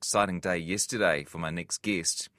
exciting 0.00 0.40
day 0.40 0.56
yesterday 0.56 1.24
for 1.24 1.36
my 1.36 1.50
next 1.50 1.82
guest. 1.82 2.30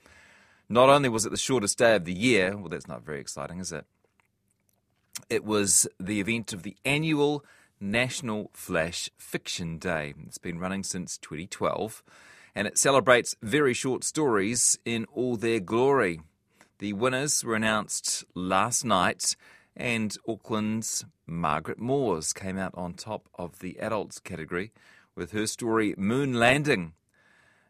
Not 0.68 0.90
only 0.90 1.10
was 1.10 1.28
it 1.28 1.30
the 1.30 1.38
shortest 1.38 1.78
day 1.78 1.96
of 1.96 2.06
the 2.06 2.14
year, 2.14 2.58
well, 2.58 2.70
that's 2.70 2.88
not 2.88 3.06
very 3.06 3.20
exciting, 3.20 3.60
is 3.60 3.72
it? 3.72 3.86
It 5.30 5.46
was 5.46 5.88
the 6.00 6.20
event 6.20 6.54
of 6.54 6.64
the 6.64 6.76
annual 6.84 7.46
National 7.80 8.50
Flash 8.52 9.12
Fiction 9.20 9.78
Day. 9.78 10.16
It's 10.26 10.40
been 10.40 10.58
running 10.58 10.82
since 10.82 11.20
2012 11.20 12.02
and 12.56 12.68
it 12.68 12.80
celebrates 12.80 13.36
very 13.44 13.76
short 13.76 14.04
stories 14.04 14.80
in 14.84 15.06
all 15.14 15.36
their 15.36 15.60
glory. 15.60 16.20
The 16.80 16.94
winners 16.94 17.44
were 17.44 17.56
announced 17.56 18.26
last 18.34 18.84
night, 18.84 19.36
and 19.78 20.18
Auckland's 20.28 21.06
Margaret 21.28 21.78
Moores 21.80 22.34
came 22.34 22.58
out 22.58 22.74
on 22.74 22.96
top 22.96 23.30
of 23.36 23.60
the 23.60 23.80
adults 23.80 24.20
category 24.20 24.72
with 25.16 25.32
her 25.32 25.46
story 25.46 25.94
Moon 25.96 26.34
Landing. 26.34 26.94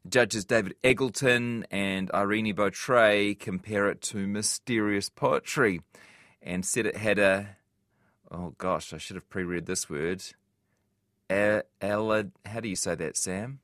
Judges 0.07 0.45
David 0.45 0.75
Eggleton 0.83 1.63
and 1.69 2.09
Irene 2.11 2.55
Beautray 2.55 3.37
compare 3.37 3.87
it 3.89 4.01
to 4.01 4.27
mysterious 4.27 5.09
poetry 5.09 5.81
and 6.41 6.65
said 6.65 6.87
it 6.87 6.97
had 6.97 7.19
a, 7.19 7.57
oh 8.31 8.55
gosh, 8.57 8.93
I 8.93 8.97
should 8.97 9.15
have 9.15 9.29
pre 9.29 9.43
read 9.43 9.67
this 9.67 9.89
word. 9.89 10.23
A, 11.31 11.61
how 11.81 12.59
do 12.59 12.67
you 12.67 12.75
say 12.75 12.95
that, 12.95 13.15
Sam? 13.15 13.59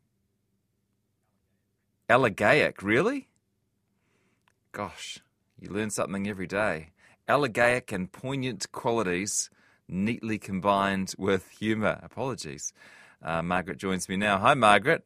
Elegaic, 2.09 2.81
really? 2.83 3.27
Gosh, 4.71 5.19
you 5.59 5.69
learn 5.69 5.89
something 5.89 6.27
every 6.27 6.47
day. 6.47 6.91
Elegaic 7.27 7.91
and 7.91 8.11
poignant 8.11 8.71
qualities 8.71 9.49
neatly 9.89 10.37
combined 10.37 11.13
with 11.17 11.49
humour. 11.49 11.99
Apologies. 12.03 12.71
Uh, 13.21 13.41
Margaret 13.41 13.79
joins 13.79 14.07
me 14.07 14.15
now. 14.15 14.37
Hi, 14.37 14.53
Margaret. 14.53 15.03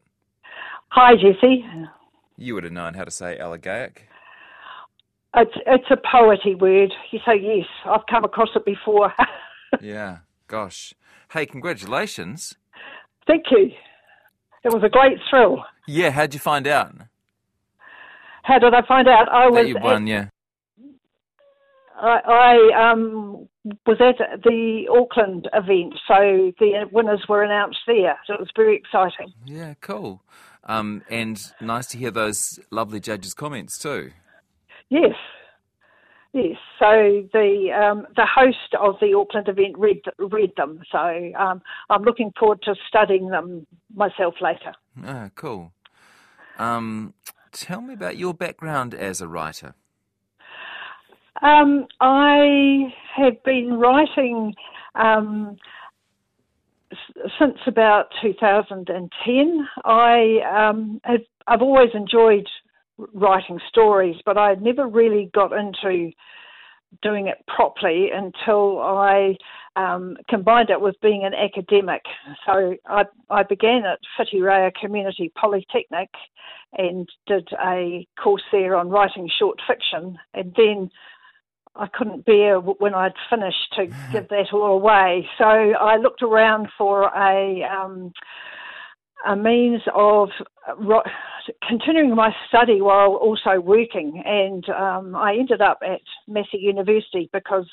Hi, 0.94 1.14
Jesse. 1.14 1.64
You 2.36 2.52
would 2.52 2.64
have 2.64 2.72
known 2.74 2.92
how 2.92 3.04
to 3.04 3.10
say 3.10 3.38
elegaic. 3.40 4.08
It's 5.34 5.54
it's 5.66 5.86
a 5.90 5.96
poety 5.96 6.58
word. 6.60 6.92
You 7.10 7.18
say 7.24 7.40
yes. 7.40 7.66
I've 7.86 8.04
come 8.10 8.24
across 8.24 8.50
it 8.54 8.66
before. 8.66 9.10
yeah. 9.80 10.18
Gosh. 10.48 10.92
Hey, 11.32 11.46
congratulations. 11.46 12.56
Thank 13.26 13.44
you. 13.50 13.70
It 14.64 14.72
was 14.74 14.82
a 14.84 14.90
great 14.90 15.16
thrill. 15.30 15.64
Yeah. 15.88 16.10
How'd 16.10 16.34
you 16.34 16.40
find 16.40 16.66
out? 16.66 16.92
How 18.42 18.58
did 18.58 18.74
I 18.74 18.86
find 18.86 19.08
out? 19.08 19.30
I 19.30 19.46
was. 19.46 19.54
That 19.54 19.68
you 19.68 19.78
won. 19.80 20.02
At, 20.02 20.08
yeah. 20.08 20.28
I, 22.02 22.18
I 22.72 22.90
um, 22.90 23.48
was 23.86 23.98
at 24.00 24.42
the 24.42 24.86
Auckland 24.90 25.48
event, 25.54 25.94
so 26.08 26.52
the 26.58 26.84
winners 26.90 27.24
were 27.28 27.44
announced 27.44 27.78
there. 27.86 28.18
So 28.26 28.34
it 28.34 28.40
was 28.40 28.50
very 28.56 28.76
exciting. 28.76 29.32
Yeah, 29.46 29.74
cool. 29.80 30.22
Um, 30.64 31.02
and 31.08 31.40
nice 31.60 31.86
to 31.88 31.98
hear 31.98 32.10
those 32.10 32.58
lovely 32.70 32.98
judges' 32.98 33.34
comments 33.34 33.78
too. 33.78 34.10
Yes, 34.88 35.14
yes. 36.32 36.56
So 36.78 37.28
the 37.32 37.68
um, 37.72 38.06
the 38.16 38.26
host 38.26 38.74
of 38.80 38.96
the 39.00 39.14
Auckland 39.16 39.48
event 39.48 39.78
read 39.78 40.02
read 40.18 40.52
them. 40.56 40.80
So 40.90 41.32
um, 41.38 41.62
I'm 41.88 42.02
looking 42.02 42.32
forward 42.38 42.62
to 42.62 42.74
studying 42.88 43.28
them 43.28 43.66
myself 43.94 44.34
later. 44.40 44.74
Ah, 45.04 45.30
cool. 45.36 45.72
Um, 46.58 47.14
tell 47.52 47.80
me 47.80 47.94
about 47.94 48.16
your 48.16 48.34
background 48.34 48.92
as 48.92 49.20
a 49.20 49.28
writer. 49.28 49.74
Um, 51.40 51.86
I 52.00 52.92
have 53.16 53.42
been 53.44 53.74
writing 53.74 54.54
um, 54.94 55.56
since 57.38 57.58
about 57.66 58.08
2010. 58.20 59.68
I 59.84 60.68
um, 60.68 61.00
have, 61.04 61.20
I've 61.46 61.62
always 61.62 61.90
enjoyed 61.94 62.46
writing 63.14 63.58
stories, 63.68 64.16
but 64.26 64.36
I 64.36 64.54
never 64.54 64.86
really 64.86 65.30
got 65.32 65.52
into 65.52 66.12
doing 67.02 67.28
it 67.28 67.38
properly 67.46 68.10
until 68.12 68.80
I 68.80 69.36
um, 69.76 70.18
combined 70.28 70.68
it 70.68 70.80
with 70.80 71.00
being 71.00 71.24
an 71.24 71.32
academic. 71.32 72.02
So 72.44 72.76
I, 72.86 73.04
I 73.30 73.42
began 73.42 73.84
at 73.84 73.98
Whitireia 74.18 74.70
Community 74.74 75.32
Polytechnic 75.34 76.10
and 76.76 77.08
did 77.26 77.48
a 77.64 78.06
course 78.22 78.42
there 78.52 78.76
on 78.76 78.90
writing 78.90 79.30
short 79.38 79.58
fiction, 79.66 80.18
and 80.34 80.54
then 80.56 80.90
I 81.74 81.86
couldn't 81.86 82.24
bear 82.24 82.60
when 82.60 82.94
I'd 82.94 83.14
finished 83.30 83.72
to 83.76 83.86
give 84.12 84.28
that 84.28 84.52
all 84.52 84.72
away. 84.72 85.28
So 85.38 85.44
I 85.44 85.96
looked 85.96 86.22
around 86.22 86.68
for 86.76 87.04
a 87.04 87.62
um, 87.64 88.12
a 89.26 89.36
means 89.36 89.82
of 89.94 90.30
ro- 90.78 91.02
continuing 91.66 92.14
my 92.14 92.34
study 92.48 92.80
while 92.80 93.14
also 93.14 93.60
working, 93.60 94.22
and 94.24 94.68
um, 94.68 95.14
I 95.16 95.34
ended 95.34 95.60
up 95.60 95.78
at 95.82 96.00
Massey 96.26 96.58
University 96.58 97.30
because 97.32 97.68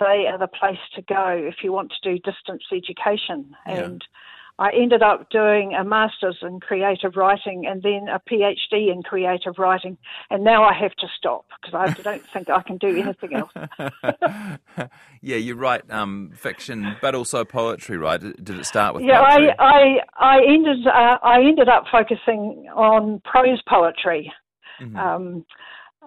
they 0.00 0.26
are 0.30 0.38
the 0.38 0.48
place 0.48 0.78
to 0.94 1.02
go 1.02 1.28
if 1.28 1.56
you 1.62 1.72
want 1.72 1.92
to 1.92 2.10
do 2.10 2.18
distance 2.18 2.62
education. 2.72 3.54
Yeah. 3.66 3.84
And 3.84 4.04
I 4.60 4.72
ended 4.74 5.02
up 5.02 5.30
doing 5.30 5.72
a 5.72 5.82
master's 5.82 6.36
in 6.42 6.60
creative 6.60 7.16
writing 7.16 7.64
and 7.66 7.82
then 7.82 8.08
a 8.12 8.20
PhD 8.20 8.92
in 8.92 9.02
creative 9.02 9.54
writing, 9.58 9.96
and 10.28 10.44
now 10.44 10.64
I 10.64 10.74
have 10.74 10.94
to 10.96 11.06
stop 11.16 11.46
because 11.62 11.74
I 11.74 12.02
don't 12.02 12.22
think 12.30 12.50
I 12.50 12.62
can 12.62 12.76
do 12.76 12.88
anything 12.88 13.34
else. 13.34 13.50
yeah, 15.22 15.36
you 15.36 15.54
write 15.54 15.90
um, 15.90 16.32
fiction, 16.34 16.94
but 17.00 17.14
also 17.14 17.42
poetry, 17.42 17.96
right? 17.96 18.20
Did 18.20 18.50
it 18.50 18.66
start 18.66 18.94
with? 18.94 19.04
Yeah, 19.04 19.26
poetry? 19.26 19.54
I, 19.58 19.64
I 20.18 20.36
I 20.36 20.38
ended 20.46 20.86
uh, 20.86 21.16
I 21.22 21.38
ended 21.40 21.70
up 21.70 21.84
focusing 21.90 22.68
on 22.76 23.22
prose 23.24 23.62
poetry. 23.66 24.30
Mm-hmm. 24.78 24.96
Um, 24.96 25.46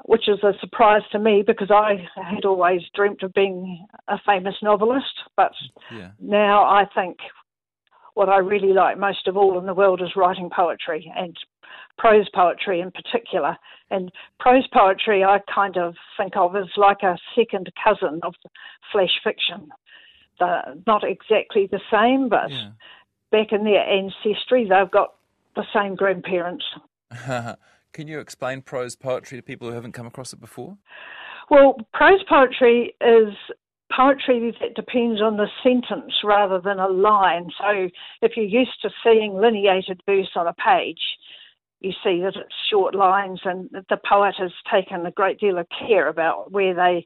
which 0.05 0.27
is 0.27 0.39
a 0.43 0.51
surprise 0.59 1.03
to 1.11 1.19
me 1.19 1.43
because 1.45 1.71
I 1.71 2.05
had 2.15 2.43
always 2.43 2.81
dreamt 2.93 3.23
of 3.23 3.33
being 3.33 3.85
a 4.09 4.17
famous 4.25 4.55
novelist, 4.61 5.13
but 5.37 5.53
yeah. 5.95 6.11
now 6.19 6.63
I 6.63 6.85
think 6.93 7.19
what 8.15 8.29
I 8.29 8.37
really 8.37 8.73
like 8.73 8.97
most 8.97 9.27
of 9.27 9.37
all 9.37 9.57
in 9.57 9.65
the 9.65 9.73
world 9.73 10.01
is 10.01 10.15
writing 10.15 10.49
poetry 10.55 11.11
and 11.15 11.35
prose 11.97 12.27
poetry 12.33 12.79
in 12.79 12.91
particular. 12.91 13.57
And 13.89 14.11
prose 14.39 14.67
poetry, 14.73 15.23
I 15.23 15.39
kind 15.53 15.77
of 15.77 15.95
think 16.17 16.35
of 16.35 16.55
as 16.55 16.65
like 16.77 17.03
a 17.03 17.17
second 17.35 17.71
cousin 17.83 18.19
of 18.23 18.33
flash 18.91 19.19
fiction. 19.23 19.69
The, 20.39 20.81
not 20.87 21.03
exactly 21.03 21.69
the 21.71 21.79
same, 21.91 22.29
but 22.29 22.49
yeah. 22.49 22.71
back 23.31 23.51
in 23.51 23.63
their 23.63 23.83
ancestry, 23.83 24.67
they've 24.67 24.89
got 24.89 25.13
the 25.55 25.65
same 25.73 25.95
grandparents. 25.95 26.65
Can 27.93 28.07
you 28.07 28.19
explain 28.19 28.63
prose 28.63 28.95
poetry 28.95 29.37
to 29.37 29.43
people 29.43 29.67
who 29.67 29.75
haven't 29.75 29.91
come 29.91 30.07
across 30.07 30.33
it 30.33 30.41
before? 30.41 30.77
Well, 31.51 31.77
prose 31.93 32.23
poetry 32.27 32.95
is 32.99 33.35
poetry 33.95 34.55
that 34.59 34.75
depends 34.75 35.21
on 35.21 35.37
the 35.37 35.47
sentence 35.63 36.13
rather 36.23 36.59
than 36.59 36.79
a 36.79 36.87
line. 36.87 37.49
So 37.59 37.89
if 38.21 38.33
you're 38.35 38.45
used 38.45 38.81
to 38.81 38.89
seeing 39.03 39.35
lineated 39.35 40.01
verse 40.05 40.31
on 40.35 40.47
a 40.47 40.53
page, 40.53 41.01
you 41.81 41.91
see 42.03 42.21
that 42.21 42.35
it's 42.35 42.55
short 42.69 42.95
lines, 42.95 43.41
and 43.43 43.69
the 43.71 43.97
poet 44.09 44.35
has 44.37 44.51
taken 44.71 45.05
a 45.05 45.11
great 45.11 45.39
deal 45.39 45.57
of 45.57 45.67
care 45.87 46.07
about 46.07 46.51
where 46.51 46.73
they 46.73 47.05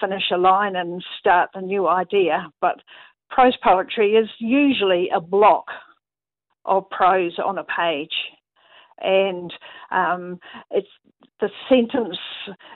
finish 0.00 0.30
a 0.32 0.38
line 0.38 0.76
and 0.76 1.04
start 1.18 1.50
the 1.52 1.60
new 1.60 1.88
idea. 1.88 2.48
But 2.60 2.76
prose 3.28 3.56
poetry 3.62 4.12
is 4.12 4.28
usually 4.38 5.10
a 5.14 5.20
block 5.20 5.66
of 6.64 6.88
prose 6.90 7.38
on 7.44 7.58
a 7.58 7.64
page 7.64 8.14
and 9.00 9.52
um, 9.90 10.38
it's 10.70 10.88
the 11.40 11.50
sentence 11.68 12.18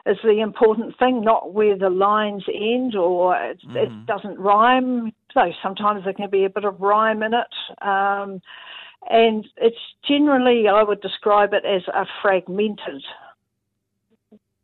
is 0.07 0.19
the 0.25 0.41
important 0.41 0.99
thing, 0.99 1.23
not 1.23 1.53
where 1.53 1.77
the 1.77 1.91
lines 1.91 2.45
end 2.53 2.97
or 2.97 3.37
it, 3.37 3.61
mm. 3.67 3.77
it 3.77 4.07
doesn't 4.07 4.39
rhyme. 4.39 5.13
So 5.33 5.53
sometimes 5.63 6.05
there 6.05 6.13
can 6.13 6.31
be 6.31 6.45
a 6.45 6.51
bit 6.51 6.65
of 6.65 6.81
rhyme 6.81 7.23
in 7.23 7.35
it. 7.35 7.87
Um, 7.87 8.43
and 9.09 9.47
it's 9.57 9.77
generally, 10.07 10.69
I 10.69 10.83
would 10.83 11.01
describe 11.01 11.53
it 11.55 11.65
as 11.65 11.83
a 11.89 12.05
fragmented 12.21 13.05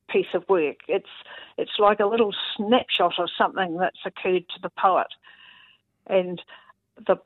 piece 0.09 0.27
of 0.35 0.49
work. 0.49 0.77
It's 0.89 1.09
it's 1.57 1.79
like 1.79 2.01
a 2.01 2.07
little 2.07 2.35
snapshot 2.57 3.19
of 3.19 3.29
something 3.39 3.77
that's 3.79 4.05
occurred 4.05 4.49
to 4.49 4.61
the 4.63 4.71
poet, 4.71 5.07
and 6.09 6.43
the 7.07 7.17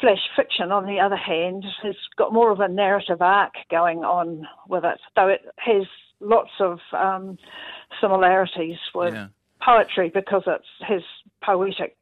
flash 0.00 0.28
fiction, 0.34 0.72
on 0.72 0.86
the 0.86 1.00
other 1.00 1.16
hand, 1.16 1.64
has 1.82 1.94
got 2.16 2.32
more 2.32 2.50
of 2.50 2.60
a 2.60 2.68
narrative 2.68 3.22
arc 3.22 3.54
going 3.70 4.04
on 4.04 4.46
with 4.68 4.84
it, 4.84 5.00
though 5.16 5.28
it 5.28 5.42
has 5.58 5.84
lots 6.24 6.50
of 6.60 6.78
um, 6.92 7.38
similarities 8.00 8.78
with 8.94 9.14
yeah. 9.14 9.28
poetry 9.62 10.10
because 10.12 10.42
it 10.46 10.62
has 10.86 11.02
poetic 11.42 11.96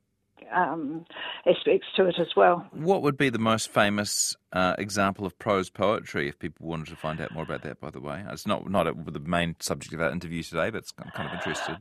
um, 0.53 1.05
aspects 1.47 1.87
to 1.97 2.07
it 2.07 2.17
as 2.19 2.29
well. 2.37 2.67
What 2.73 3.03
would 3.03 3.17
be 3.17 3.31
the 3.31 3.39
most 3.39 3.71
famous 3.71 4.37
uh, 4.53 4.75
example 4.79 5.27
of 5.27 5.39
prose 5.39 5.71
poetry 5.71 6.29
if 6.29 6.39
people 6.39 6.67
wanted 6.67 6.89
to 6.89 6.97
find 6.97 7.21
out 7.21 7.33
more 7.33 7.45
about 7.45 7.63
that, 7.63 7.81
by 7.81 7.91
the 7.91 8.01
way? 8.01 8.25
It's 8.31 8.47
not, 8.47 8.69
not 8.71 8.87
the 9.13 9.21
main 9.21 9.57
subject 9.61 9.95
of 9.95 10.01
our 10.01 10.11
interview 10.11 10.43
today, 10.43 10.71
but 10.71 10.85
I'm 10.99 11.11
kind 11.11 11.29
of 11.29 11.35
interested. 11.35 11.79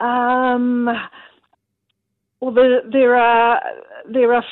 Um, 0.00 0.88
well, 2.40 2.52
there, 2.52 2.82
there 2.90 3.16
are 3.16 3.60
there 4.10 4.34
are 4.34 4.44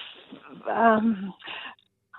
um, 0.70 1.34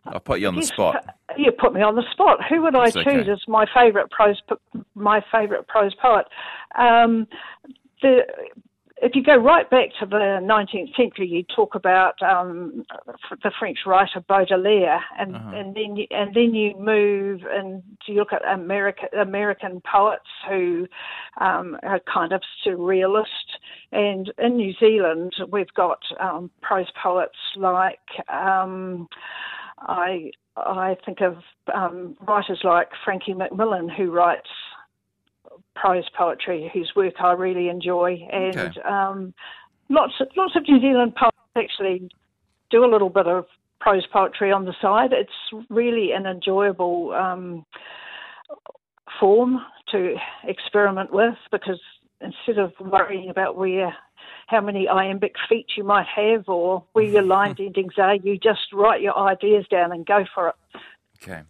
I 0.06 0.20
put 0.20 0.40
you 0.40 0.48
on 0.48 0.56
the 0.56 0.64
spot. 0.64 1.06
You 1.38 1.52
put 1.52 1.74
me 1.74 1.82
on 1.82 1.96
the 1.96 2.04
spot. 2.12 2.40
Who 2.50 2.62
would 2.62 2.76
I 2.76 2.92
choose 2.92 3.08
okay. 3.08 3.32
as 3.32 3.40
my 3.48 3.66
favourite 3.74 4.12
prose 4.12 4.40
my 4.94 5.24
favourite 5.32 5.68
prose 5.68 5.96
poet? 5.96 6.26
Um, 6.76 7.28
the 8.02 8.22
if 9.04 9.16
you 9.16 9.24
go 9.24 9.36
right 9.36 9.70
back 9.70 9.90
to 10.00 10.06
the 10.06 10.40
19th 10.42 10.96
century, 10.96 11.28
you 11.28 11.44
talk 11.54 11.76
about 11.76 12.22
um, 12.22 12.86
the 13.44 13.52
French 13.60 13.80
writer 13.86 14.24
Baudelaire, 14.30 15.04
and, 15.20 15.36
uh-huh. 15.36 15.52
and 15.56 15.76
then 15.76 15.98
you, 15.98 16.08
and 16.10 16.34
then 16.34 16.56
you 16.56 16.74
move 16.80 17.42
and 17.52 17.84
you 18.08 18.16
look 18.16 18.32
at 18.32 18.48
America, 18.48 19.08
American 19.20 19.82
poets 19.82 20.24
who 20.48 20.88
um, 21.42 21.78
are 21.84 22.00
kind 22.12 22.32
of 22.32 22.42
surrealist. 22.66 23.26
And 23.92 24.32
in 24.38 24.56
New 24.56 24.74
Zealand, 24.80 25.34
we've 25.52 25.74
got 25.76 26.00
um, 26.22 26.50
prose 26.62 26.90
poets 27.02 27.38
like 27.58 28.00
um, 28.32 29.10
I 29.80 30.32
I 30.56 30.96
think 31.06 31.22
of 31.22 31.38
um, 31.74 32.16
writers 32.28 32.60
like 32.64 32.90
Frankie 33.04 33.34
McMillan, 33.34 33.96
who 33.96 34.12
writes 34.12 34.50
prose 35.76 36.08
poetry, 36.16 36.70
whose 36.74 36.92
work 36.96 37.16
I 37.20 37.34
really 37.34 37.70
enjoy, 37.70 38.28
and 38.32 38.58
okay. 38.58 38.82
um, 38.82 39.34
lots 39.90 40.14
of, 40.20 40.28
lots 40.38 40.56
of 40.56 40.64
New 40.68 40.80
Zealand 40.80 41.16
poets 41.16 41.38
actually 41.56 42.10
do 42.70 42.86
a 42.86 42.90
little 42.92 43.10
bit 43.10 43.28
of 43.28 43.46
prose 43.80 44.06
poetry 44.12 44.52
on 44.52 44.66
the 44.66 44.74
side. 44.82 45.12
It's 45.12 45.66
really 45.70 46.12
an 46.12 46.26
enjoyable 46.26 47.12
um, 47.14 47.66
form 49.20 49.60
to 49.92 50.16
experiment 50.46 51.12
with 51.12 51.36
because 51.52 51.80
instead 52.22 52.58
of 52.58 52.72
worrying 52.80 53.30
about 53.30 53.58
where 53.58 53.94
how 54.48 54.62
many 54.62 54.88
iambic 54.88 55.36
feet 55.50 55.68
you 55.78 55.84
might 55.84 56.08
have 56.08 56.48
or 56.48 56.84
where 56.94 57.06
your 57.06 57.22
line 57.36 57.56
endings 57.60 57.94
are, 57.98 58.16
you 58.16 58.38
just 58.38 58.74
write 58.74 59.02
your 59.02 59.18
ideas 59.18 59.66
down 59.70 59.92
and 59.92 60.06
go 60.06 60.26
for 60.34 60.50
it. 60.50 60.56
Okay. 61.22 61.42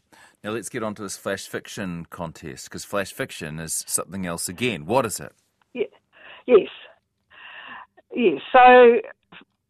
Now 0.43 0.51
let's 0.51 0.69
get 0.69 0.83
on 0.83 0.93
to 0.95 1.01
this 1.01 1.15
flash 1.15 1.47
fiction 1.47 2.05
contest 2.09 2.65
because 2.65 2.83
flash 2.83 3.13
fiction 3.13 3.59
is 3.59 3.85
something 3.87 4.25
else 4.25 4.49
again. 4.49 4.85
What 4.85 5.05
is 5.05 5.19
it? 5.19 5.31
Yeah. 5.73 5.85
Yes. 6.45 6.67
Yes. 8.13 8.41
So 8.51 8.99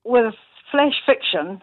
with 0.04 0.34
flash 0.72 0.96
fiction, 1.06 1.62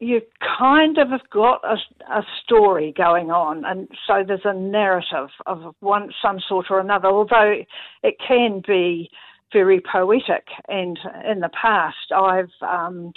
you 0.00 0.20
kind 0.58 0.98
of 0.98 1.10
have 1.10 1.28
got 1.30 1.62
a, 1.64 1.76
a, 2.12 2.24
story 2.42 2.92
going 2.96 3.30
on, 3.30 3.64
and 3.64 3.88
so 4.04 4.24
there's 4.26 4.40
a 4.44 4.52
narrative 4.52 5.28
of 5.46 5.76
one 5.78 6.10
some 6.20 6.40
sort 6.48 6.66
or 6.70 6.80
another. 6.80 7.06
Although 7.06 7.58
it 8.02 8.16
can 8.26 8.62
be 8.66 9.10
very 9.52 9.80
poetic, 9.80 10.46
and 10.68 10.98
in 11.24 11.40
the 11.40 11.50
past 11.50 12.12
I've 12.14 12.52
um, 12.60 13.12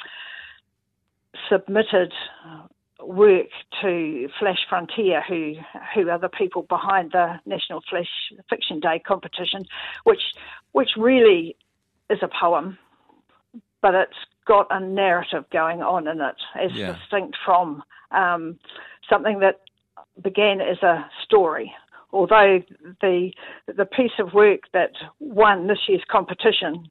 submitted 1.49 2.13
work 3.01 3.47
to 3.81 4.29
Flash 4.39 4.59
Frontier, 4.69 5.21
who 5.27 5.55
who 5.93 6.09
are 6.09 6.19
the 6.19 6.29
people 6.29 6.63
behind 6.63 7.11
the 7.11 7.39
National 7.45 7.81
Flash 7.89 8.09
Fiction 8.49 8.79
Day 8.79 8.99
competition, 8.99 9.65
which 10.03 10.21
which 10.71 10.91
really 10.97 11.55
is 12.09 12.19
a 12.21 12.27
poem, 12.27 12.77
but 13.81 13.95
it's 13.95 14.17
got 14.45 14.67
a 14.69 14.79
narrative 14.79 15.45
going 15.51 15.81
on 15.81 16.07
in 16.07 16.21
it, 16.21 16.35
as 16.59 16.71
yeah. 16.73 16.93
distinct 16.93 17.37
from 17.43 17.83
um, 18.11 18.59
something 19.09 19.39
that 19.39 19.61
began 20.21 20.61
as 20.61 20.81
a 20.83 21.09
story. 21.23 21.73
Although 22.15 22.63
the 23.01 23.31
the 23.67 23.85
piece 23.85 24.17
of 24.19 24.33
work 24.33 24.61
that 24.71 24.93
won 25.19 25.67
this 25.67 25.79
year's 25.89 26.05
competition 26.09 26.89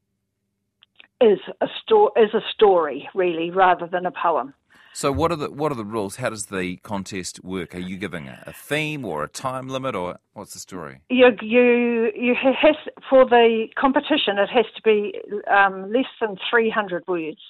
is 1.20 1.38
a 1.62 1.66
sto- 1.80 2.12
is 2.16 2.34
a 2.34 2.42
story 2.52 3.08
really 3.14 3.50
rather 3.50 3.86
than 3.86 4.04
a 4.04 4.12
poem. 4.12 4.52
So 4.92 5.10
what 5.10 5.32
are 5.32 5.36
the 5.36 5.50
what 5.50 5.72
are 5.72 5.76
the 5.76 5.84
rules? 5.84 6.16
How 6.16 6.28
does 6.28 6.46
the 6.46 6.76
contest 6.76 7.42
work? 7.42 7.74
Are 7.74 7.80
you 7.90 7.96
giving 7.96 8.28
a, 8.28 8.42
a 8.46 8.52
theme 8.52 9.04
or 9.06 9.24
a 9.24 9.28
time 9.28 9.66
limit, 9.68 9.96
or 9.96 10.18
what's 10.34 10.52
the 10.52 10.60
story? 10.60 11.00
You 11.08 11.28
you 11.40 12.12
you 12.14 12.34
has 12.42 12.76
for 13.08 13.24
the 13.24 13.66
competition. 13.76 14.38
It 14.38 14.50
has 14.50 14.66
to 14.76 14.82
be 14.82 15.18
um, 15.50 15.90
less 15.90 16.12
than 16.20 16.36
three 16.50 16.68
hundred 16.68 17.02
words. 17.08 17.40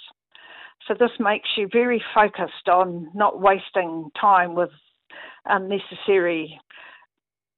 So 0.86 0.94
this 0.94 1.10
makes 1.18 1.48
you 1.56 1.68
very 1.72 2.00
focused 2.14 2.68
on 2.70 3.10
not 3.14 3.40
wasting 3.40 4.10
time 4.20 4.54
with 4.54 4.70
unnecessary 5.46 6.60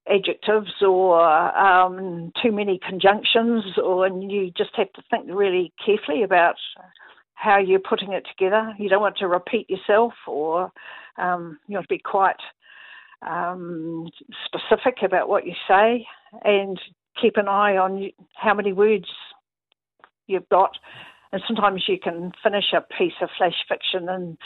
adjectives 0.09 0.73
or 0.83 1.21
um, 1.59 2.33
too 2.43 2.53
many 2.53 2.79
conjunctions, 2.79 3.65
or 3.83 4.07
and 4.07 4.31
you 4.31 4.51
just 4.57 4.71
have 4.75 4.93
to 4.95 5.03
think 5.11 5.27
really 5.29 5.73
carefully 5.85 6.23
about 6.23 6.57
how 7.35 7.59
you're 7.59 7.79
putting 7.79 8.13
it 8.13 8.27
together. 8.29 8.75
You 8.79 8.89
don't 8.89 9.01
want 9.01 9.19
to 9.19 9.29
repeat 9.29 9.69
yourself, 9.69 10.15
or 10.27 10.73
um, 11.19 11.59
you 11.67 11.75
want 11.75 11.89
to 11.89 11.95
be 11.95 11.99
quite 11.99 12.37
um, 13.27 14.09
specific 14.45 15.03
about 15.03 15.29
what 15.29 15.47
you 15.47 15.55
say, 15.69 16.07
and 16.45 16.81
keep 17.21 17.37
an 17.37 17.49
eye 17.49 17.77
on 17.77 18.11
how 18.35 18.55
many 18.55 18.73
words 18.73 19.07
you've 20.27 20.49
got 20.49 20.77
and 21.37 21.45
sometimes 21.47 21.85
you 21.87 21.99
can 21.99 22.33
finish 22.43 22.73
a 22.73 22.81
piece 22.81 23.13
of 23.21 23.29
flash 23.37 23.57
fiction 23.69 24.09
and 24.09 24.39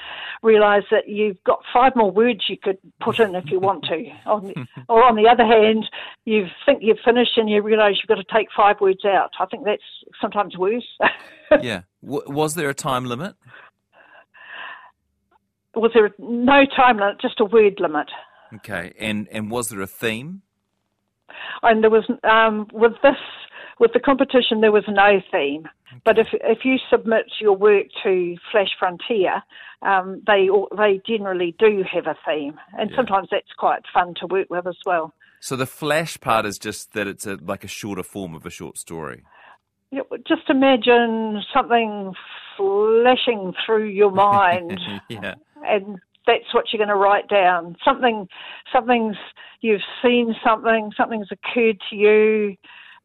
realise 0.43 0.83
that 0.91 1.09
you've 1.09 1.37
got 1.45 1.61
five 1.73 1.93
more 1.95 2.11
words 2.11 2.47
you 2.49 2.57
could 2.61 2.79
put 3.01 3.21
in 3.21 3.37
if 3.37 3.45
you 3.49 3.61
want 3.61 3.85
to. 3.85 4.07
on, 4.27 4.53
or 4.89 5.05
on 5.05 5.15
the 5.15 5.29
other 5.29 5.47
hand, 5.47 5.87
you 6.25 6.47
think 6.67 6.81
you've 6.83 6.99
finished 7.05 7.37
and 7.37 7.49
you 7.49 7.63
realise 7.63 7.99
you've 7.99 8.09
got 8.09 8.17
to 8.17 8.37
take 8.37 8.49
five 8.57 8.81
words 8.81 9.05
out. 9.05 9.31
I 9.39 9.47
think 9.47 9.65
that's 9.65 9.85
sometimes 10.21 10.59
worse. 10.59 10.87
yeah. 11.63 11.83
W- 12.03 12.25
was 12.27 12.57
there 12.57 12.69
a 12.69 12.75
time 12.75 13.05
limit? 13.05 13.37
Was 15.77 15.93
there 15.95 16.11
no 16.19 16.65
time 16.77 16.97
limit, 16.97 17.21
just 17.21 17.39
a 17.39 17.45
word 17.45 17.75
limit? 17.79 18.09
Okay. 18.57 18.95
And 18.99 19.29
and 19.31 19.49
was 19.49 19.69
there 19.69 19.81
a 19.81 19.87
theme? 19.87 20.43
And 21.63 21.85
there 21.85 21.91
was 21.91 22.11
um, 22.25 22.67
with 22.73 22.95
this 23.05 23.15
with 23.81 23.93
the 23.95 23.99
competition, 23.99 24.61
there 24.61 24.71
was 24.71 24.85
no 24.87 25.21
theme. 25.33 25.65
Okay. 25.93 26.03
But 26.05 26.19
if 26.19 26.29
if 26.33 26.59
you 26.65 26.77
submit 26.91 27.25
your 27.41 27.57
work 27.57 27.87
to 28.05 28.37
Flash 28.53 28.69
Frontier, 28.79 29.43
um, 29.83 30.23
they 30.27 30.49
they 30.77 31.01
generally 31.09 31.57
do 31.59 31.83
have 31.91 32.07
a 32.07 32.15
theme, 32.25 32.61
and 32.79 32.91
yeah. 32.91 32.97
sometimes 32.97 33.29
that's 33.31 33.53
quite 33.59 33.83
fun 33.93 34.15
to 34.21 34.27
work 34.27 34.49
with 34.51 34.67
as 34.67 34.77
well. 34.87 35.13
So 35.41 35.57
the 35.57 35.67
flash 35.67 36.21
part 36.21 36.45
is 36.45 36.59
just 36.59 36.93
that 36.93 37.09
it's 37.09 37.27
a, 37.27 37.39
like 37.43 37.65
a 37.65 37.69
shorter 37.69 38.03
form 38.03 38.35
of 38.35 38.45
a 38.45 38.51
short 38.51 38.77
story. 38.77 39.25
Yeah, 39.91 40.03
just 40.29 40.49
imagine 40.51 41.43
something 41.53 42.13
flashing 42.57 43.55
through 43.65 43.89
your 43.89 44.13
mind, 44.13 44.79
yeah. 45.09 45.35
and 45.67 45.99
that's 46.27 46.53
what 46.53 46.67
you're 46.71 46.79
going 46.79 46.95
to 46.95 46.95
write 46.95 47.29
down. 47.29 47.77
Something, 47.83 48.29
something's 48.73 49.17
you've 49.63 49.81
seen 50.03 50.35
something, 50.45 50.93
something's 50.97 51.29
occurred 51.33 51.79
to 51.89 51.97
you, 51.97 52.57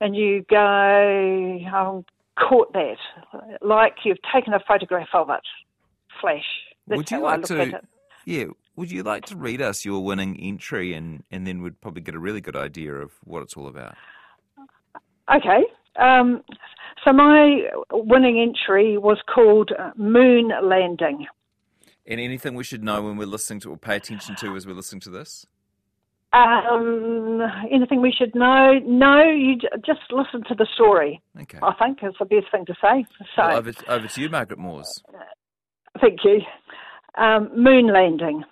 and 0.02 0.16
you 0.16 0.46
go, 0.50 1.60
um, 1.74 2.06
caught 2.38 2.74
that, 2.74 2.98
like 3.62 3.96
you've 4.04 4.18
taken 4.34 4.54
a 4.54 4.60
photograph 4.68 5.10
of 5.14 5.30
it, 5.30 5.42
flash. 6.22 6.44
That's 6.88 6.98
would 6.98 7.12
you 7.12 7.22
like 7.22 7.44
to? 7.44 7.82
Yeah, 8.26 8.46
would 8.76 8.92
you 8.92 9.04
like 9.04 9.26
to 9.28 9.36
read 9.36 9.62
us 9.62 9.86
your 9.86 10.04
winning 10.04 10.40
entry, 10.40 10.94
and 10.94 11.24
and 11.32 11.48
then 11.48 11.62
we'd 11.62 11.80
probably 11.82 12.02
get 12.02 12.16
a 12.16 12.20
really 12.20 12.42
good 12.42 12.56
idea 12.56 12.94
of 12.94 13.12
what 13.24 13.42
it's 13.42 13.56
all 13.56 13.68
about. 13.68 13.96
Okay. 15.34 15.64
Um, 15.98 16.44
so 17.04 17.14
my 17.14 17.70
winning 17.92 18.40
entry 18.40 18.98
was 18.98 19.18
called 19.34 19.72
Moon 19.96 20.52
Landing. 20.64 21.28
And 22.08 22.20
anything 22.20 22.54
we 22.54 22.64
should 22.64 22.84
know 22.84 23.02
when 23.02 23.18
we're 23.18 23.26
listening 23.26 23.60
to 23.62 23.72
or 23.72 23.78
pay 23.78 23.96
attention 23.96 24.36
to 24.38 24.56
as 24.56 24.68
we're 24.68 24.76
listening 24.76 25.02
to 25.02 25.10
this? 25.10 25.48
Um, 26.36 27.42
anything 27.72 28.02
we 28.02 28.12
should 28.12 28.36
know? 28.36 28.74
No, 28.86 29.24
you 29.24 29.56
just 29.86 30.02
listen 30.12 30.44
to 30.50 30.56
the 30.56 30.68
story. 30.74 31.22
Okay. 31.42 31.60
I 31.64 31.74
think 31.76 32.00
is 32.04 32.14
the 32.20 32.26
best 32.26 32.52
thing 32.52 32.66
to 32.66 32.74
say. 32.74 33.06
So 33.36 33.48
well, 33.48 33.58
over, 33.58 33.72
over 33.88 34.08
to 34.08 34.22
you, 34.22 34.30
Margaret 34.30 34.60
Moores. 34.60 35.02
Thank 36.02 36.20
you. 36.26 36.42
Um, 37.18 37.50
moon 37.56 37.88
landing. 37.94 38.44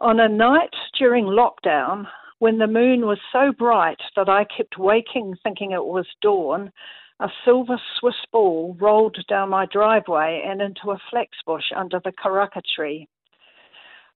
On 0.00 0.18
a 0.18 0.28
night 0.28 0.74
during 0.98 1.26
lockdown, 1.26 2.06
when 2.40 2.58
the 2.58 2.66
moon 2.66 3.06
was 3.06 3.18
so 3.32 3.52
bright 3.56 4.00
that 4.16 4.28
I 4.28 4.44
kept 4.44 4.78
waking 4.78 5.34
thinking 5.44 5.70
it 5.70 5.84
was 5.84 6.06
dawn, 6.20 6.72
a 7.20 7.28
silver 7.44 7.80
Swiss 7.98 8.14
ball 8.32 8.76
rolled 8.80 9.18
down 9.28 9.50
my 9.50 9.66
driveway 9.66 10.42
and 10.44 10.60
into 10.60 10.90
a 10.90 10.98
flax 11.10 11.30
bush 11.46 11.64
under 11.76 12.00
the 12.04 12.12
karaka 12.12 12.62
tree. 12.76 13.08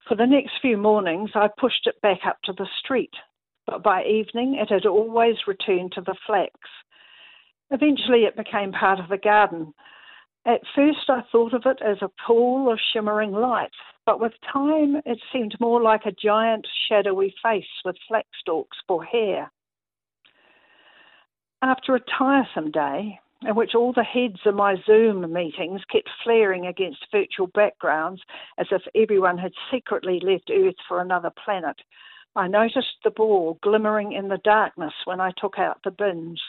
For 0.09 0.17
the 0.17 0.27
next 0.27 0.53
few 0.61 0.77
mornings, 0.77 1.31
I 1.35 1.49
pushed 1.49 1.87
it 1.87 2.01
back 2.01 2.21
up 2.27 2.39
to 2.45 2.53
the 2.53 2.67
street, 2.79 3.15
but 3.67 3.83
by 3.83 4.05
evening 4.05 4.57
it 4.57 4.71
had 4.71 4.85
always 4.85 5.37
returned 5.47 5.93
to 5.93 6.01
the 6.01 6.17
flax. 6.27 6.53
Eventually, 7.71 8.25
it 8.25 8.37
became 8.37 8.73
part 8.73 8.99
of 8.99 9.09
the 9.09 9.17
garden. 9.17 9.73
At 10.45 10.61
first, 10.75 11.09
I 11.09 11.23
thought 11.31 11.55
of 11.55 11.63
it 11.67 11.81
as 11.81 11.99
a 12.03 12.11
pool 12.27 12.71
of 12.71 12.81
shimmering 12.93 13.31
light, 13.31 13.71
but 14.05 14.21
with 14.21 14.33
time, 14.53 15.01
it 15.07 15.21
seemed 15.33 15.57
more 15.61 15.81
like 15.81 16.05
a 16.05 16.13
giant 16.13 16.67
shadowy 16.89 17.33
face 17.43 17.65
with 17.85 17.97
flax 18.09 18.27
stalks 18.41 18.77
for 18.89 19.05
hair. 19.05 19.53
After 21.63 21.95
a 21.95 22.01
tiresome 22.01 22.73
day, 22.73 23.21
in 23.47 23.55
which 23.55 23.75
all 23.75 23.93
the 23.93 24.05
heads 24.05 24.41
of 24.47 24.55
my 24.55 24.77
Zoom 24.87 25.33
meetings 25.33 25.83
kept 25.91 26.09
flaring 26.23 26.67
against 26.67 27.07
virtual 27.13 27.49
backgrounds 27.49 28.23
as 28.59 28.67
if 28.71 28.83
everyone 28.95 29.39
had 29.39 29.53
secretly 29.71 30.21
left 30.21 30.51
Earth 30.51 30.77
for 30.87 31.01
another 31.01 31.31
planet. 31.45 31.77
I 32.35 32.49
noticed 32.49 32.97
the 33.05 33.11
ball 33.11 33.59
glimmering 33.63 34.13
in 34.13 34.29
the 34.29 34.39
darkness 34.39 34.95
when 35.05 35.21
I 35.21 35.33
took 35.37 35.59
out 35.59 35.83
the 35.85 35.91
bins. 35.91 36.41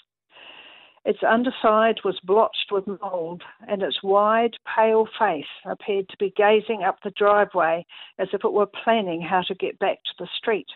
Its 1.05 1.19
underside 1.21 1.99
was 2.05 2.19
blotched 2.23 2.71
with 2.71 2.87
mould, 2.87 3.43
and 3.67 3.83
its 3.83 4.01
wide, 4.01 4.55
pale 4.73 5.05
face 5.19 5.45
appeared 5.65 6.07
to 6.07 6.17
be 6.17 6.33
gazing 6.37 6.83
up 6.83 6.99
the 7.01 7.11
driveway 7.11 7.85
as 8.17 8.29
if 8.31 8.45
it 8.45 8.53
were 8.53 8.65
planning 8.65 9.21
how 9.21 9.41
to 9.41 9.55
get 9.55 9.77
back 9.79 9.97
to 10.05 10.13
the 10.19 10.29
street. 10.37 10.69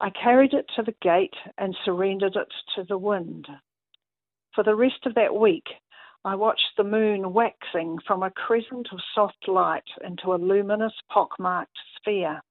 I 0.00 0.10
carried 0.10 0.54
it 0.54 0.66
to 0.76 0.82
the 0.84 0.94
gate 1.02 1.34
and 1.56 1.76
surrendered 1.84 2.36
it 2.36 2.52
to 2.76 2.84
the 2.84 2.98
wind. 2.98 3.48
For 4.58 4.64
the 4.64 4.74
rest 4.74 5.06
of 5.06 5.14
that 5.14 5.36
week, 5.36 5.68
I 6.24 6.34
watched 6.34 6.76
the 6.76 6.82
moon 6.82 7.32
waxing 7.32 7.96
from 8.04 8.24
a 8.24 8.30
crescent 8.32 8.88
of 8.90 8.98
soft 9.14 9.46
light 9.46 9.84
into 10.04 10.34
a 10.34 10.42
luminous, 10.42 10.94
pockmarked 11.08 11.78
sphere. 11.94 12.42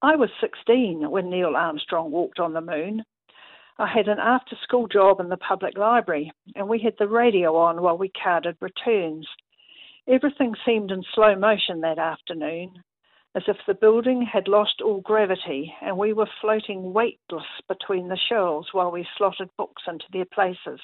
I 0.00 0.14
was 0.14 0.30
16 0.40 1.10
when 1.10 1.28
Neil 1.28 1.56
Armstrong 1.56 2.12
walked 2.12 2.38
on 2.38 2.52
the 2.52 2.60
moon. 2.60 3.02
I 3.80 3.88
had 3.88 4.06
an 4.06 4.20
after 4.20 4.54
school 4.62 4.86
job 4.86 5.18
in 5.18 5.28
the 5.28 5.36
public 5.38 5.76
library, 5.76 6.30
and 6.54 6.68
we 6.68 6.78
had 6.78 6.94
the 7.00 7.08
radio 7.08 7.56
on 7.56 7.82
while 7.82 7.98
we 7.98 8.12
carded 8.22 8.56
returns. 8.60 9.26
Everything 10.06 10.54
seemed 10.64 10.92
in 10.92 11.02
slow 11.16 11.34
motion 11.34 11.80
that 11.80 11.98
afternoon, 11.98 12.84
as 13.34 13.42
if 13.46 13.56
the 13.66 13.74
building 13.74 14.22
had 14.22 14.46
lost 14.46 14.82
all 14.82 15.00
gravity 15.00 15.74
and 15.80 15.96
we 15.96 16.12
were 16.12 16.28
floating 16.40 16.92
weightless 16.92 17.46
between 17.66 18.08
the 18.08 18.18
shelves 18.28 18.68
while 18.72 18.90
we 18.90 19.06
slotted 19.16 19.48
books 19.56 19.82
into 19.88 20.04
their 20.12 20.26
places. 20.26 20.80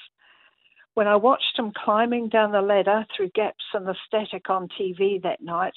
When 0.95 1.07
I 1.07 1.15
watched 1.15 1.57
him 1.57 1.71
climbing 1.71 2.29
down 2.29 2.51
the 2.51 2.61
ladder 2.61 3.05
through 3.15 3.29
gaps 3.29 3.63
in 3.73 3.85
the 3.85 3.95
static 4.07 4.49
on 4.49 4.67
TV 4.67 5.21
that 5.21 5.41
night, 5.41 5.75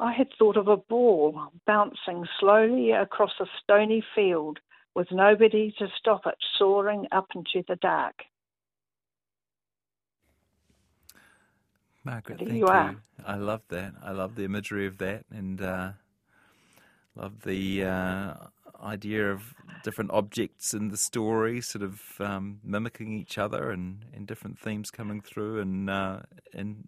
I 0.00 0.12
had 0.12 0.28
thought 0.36 0.56
of 0.56 0.66
a 0.66 0.76
ball 0.76 1.52
bouncing 1.66 2.26
slowly 2.40 2.90
across 2.90 3.32
a 3.38 3.46
stony 3.62 4.04
field 4.14 4.58
with 4.94 5.12
nobody 5.12 5.72
to 5.78 5.86
stop 5.96 6.26
it 6.26 6.36
soaring 6.58 7.06
up 7.12 7.28
into 7.34 7.64
the 7.68 7.76
dark. 7.76 8.24
Margaret, 12.04 12.38
thank 12.38 12.50
you 12.50 12.58
you. 12.58 12.66
are. 12.66 12.96
I 13.26 13.36
love 13.36 13.62
that. 13.68 13.94
I 14.02 14.12
love 14.12 14.34
the 14.34 14.44
imagery 14.44 14.86
of 14.86 14.98
that, 14.98 15.24
and 15.30 15.60
uh, 15.60 15.92
love 17.16 17.42
the 17.42 17.84
uh, 17.84 18.34
idea 18.82 19.30
of 19.30 19.54
different 19.82 20.10
objects 20.10 20.74
in 20.74 20.88
the 20.88 20.96
story, 20.96 21.60
sort 21.60 21.82
of 21.82 22.00
um, 22.20 22.60
mimicking 22.62 23.12
each 23.12 23.38
other, 23.38 23.70
and, 23.70 24.04
and 24.14 24.26
different 24.26 24.58
themes 24.58 24.90
coming 24.90 25.20
through, 25.20 25.60
and 25.60 25.88
uh, 25.88 26.20
and 26.52 26.86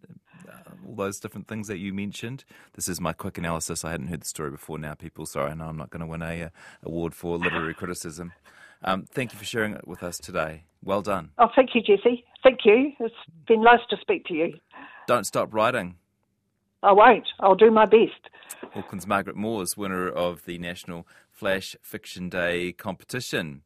uh, 0.48 0.70
all 0.86 0.94
those 0.94 1.18
different 1.18 1.48
things 1.48 1.68
that 1.68 1.78
you 1.78 1.94
mentioned. 1.94 2.44
This 2.74 2.88
is 2.88 3.00
my 3.00 3.12
quick 3.12 3.38
analysis. 3.38 3.84
I 3.84 3.92
hadn't 3.92 4.08
heard 4.08 4.22
the 4.22 4.28
story 4.28 4.50
before. 4.50 4.78
Now, 4.78 4.94
people, 4.94 5.26
sorry, 5.26 5.52
I 5.52 5.54
know 5.54 5.66
I'm 5.66 5.76
not 5.76 5.90
going 5.90 6.00
to 6.00 6.06
win 6.06 6.22
a 6.22 6.44
uh, 6.44 6.48
award 6.82 7.14
for 7.14 7.38
literary 7.38 7.74
criticism. 7.80 8.32
Um, 8.84 9.06
thank 9.10 9.32
you 9.32 9.38
for 9.38 9.44
sharing 9.44 9.72
it 9.74 9.88
with 9.88 10.02
us 10.02 10.18
today. 10.18 10.64
Well 10.84 11.02
done. 11.02 11.30
Oh, 11.38 11.48
thank 11.56 11.70
you, 11.74 11.80
Jesse. 11.80 12.24
Thank 12.42 12.60
you. 12.64 12.92
It's 13.00 13.14
been 13.48 13.62
nice 13.62 13.80
to 13.90 13.96
speak 14.00 14.24
to 14.26 14.34
you. 14.34 14.54
Don't 15.06 15.24
stop 15.24 15.54
writing. 15.54 15.96
I 16.82 16.92
won't. 16.92 17.26
I'll 17.40 17.54
do 17.54 17.70
my 17.70 17.86
best. 17.86 18.30
Auckland's 18.74 19.06
Margaret 19.06 19.36
Moores, 19.36 19.76
winner 19.76 20.08
of 20.08 20.44
the 20.44 20.58
National 20.58 21.06
Flash 21.30 21.76
Fiction 21.80 22.28
Day 22.28 22.72
competition. 22.72 23.54